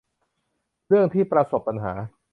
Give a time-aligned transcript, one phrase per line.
[0.87, 1.93] เรื่องที่ประสบปัญหา